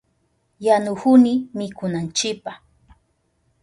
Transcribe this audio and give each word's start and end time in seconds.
Yanuhuni 0.65 1.33
mikunanchipa. 1.53 2.51